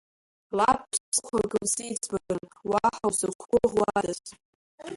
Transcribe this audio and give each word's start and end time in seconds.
Лаб 0.57 0.81
ԥсыхәак 1.01 1.51
лзиӡбарын, 1.63 2.43
уаҳа 2.69 3.05
узықәгәыӷуадаз. 3.09 4.19